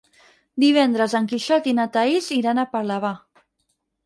[0.63, 3.13] Divendres en Quixot i na Thaís iran a Parlavà.